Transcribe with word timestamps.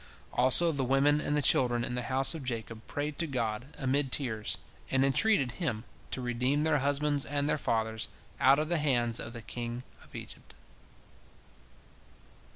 Also 0.33 0.71
the 0.71 0.83
women 0.83 1.21
and 1.21 1.37
the 1.37 1.43
children 1.43 1.83
in 1.83 1.93
the 1.93 2.01
house 2.01 2.33
of 2.33 2.43
Jacob 2.43 2.87
prayed 2.87 3.19
to 3.19 3.27
God 3.27 3.67
amid 3.77 4.11
tears, 4.11 4.57
and 4.89 5.05
entreated 5.05 5.51
Him 5.51 5.83
to 6.09 6.21
redeem 6.21 6.63
their 6.63 6.79
husbands 6.79 7.23
and 7.23 7.47
their 7.47 7.59
fathers 7.59 8.07
out 8.39 8.57
of 8.57 8.67
the 8.67 8.79
hands 8.79 9.19
of 9.19 9.33
the 9.33 9.43
king 9.43 9.83
of 10.03 10.15
Egypt. 10.15 10.55